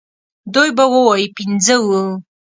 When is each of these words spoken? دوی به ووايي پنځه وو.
دوی 0.53 0.69
به 0.77 0.85
ووايي 0.93 1.27
پنځه 1.37 1.75
وو. 1.87 2.03